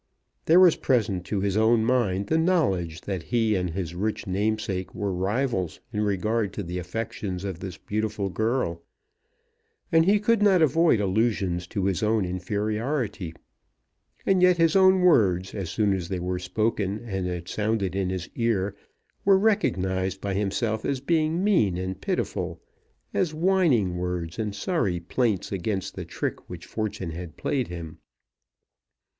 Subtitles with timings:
[0.45, 4.95] There was present to his own mind the knowledge that he and his rich namesake
[4.95, 8.81] were rivals in regard to the affections of this beautiful girl,
[9.91, 13.35] and he could not avoid allusions to his own inferiority.
[14.25, 18.09] And yet his own words, as soon as they were spoken and had sounded in
[18.09, 18.75] his ear,
[19.23, 22.59] were recognised by himself as being mean and pitiful,
[23.13, 27.99] as whining words, and sorry plaints against the trick which fortune had played him.